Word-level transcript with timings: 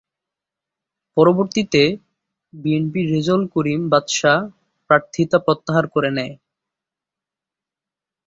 পরবর্তীতে 1.17 1.81
বিএনপির 2.53 3.07
রেজাউল 3.13 3.43
করিম 3.55 3.81
বাদশা 3.89 4.33
প্রার্থীতা 4.89 5.37
প্রত্যাহার 5.45 5.85
করে 5.87 6.09
নেয়। 6.17 6.33